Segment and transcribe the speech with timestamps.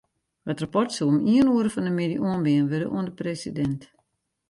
[0.51, 3.81] It rapport soe om ien oere fan 'e middei oanbean wurde oan de presidint.